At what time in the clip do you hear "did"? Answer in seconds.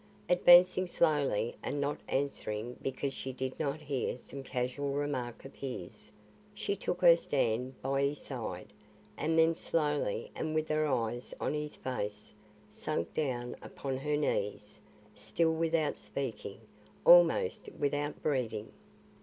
3.31-3.59